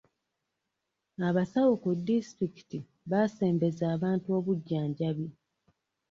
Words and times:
Abasawo 1.27 1.73
ku 1.83 1.89
disitulikiti 2.07 2.77
baasembeza 3.09 3.83
abantu 3.95 4.27
obujjanjabi. 4.37 5.27